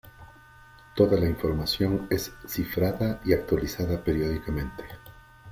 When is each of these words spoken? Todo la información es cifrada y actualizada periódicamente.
Todo 0.95 1.15
la 1.15 1.27
información 1.29 2.07
es 2.09 2.31
cifrada 2.47 3.21
y 3.23 3.33
actualizada 3.33 4.03
periódicamente. 4.03 4.83